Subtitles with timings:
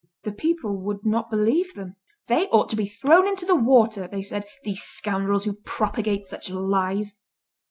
[0.23, 1.95] The people would not believe them:
[2.27, 6.49] "They ought to be thrown into the water," they said, "these scoundrels who propagate such
[6.49, 7.21] lies."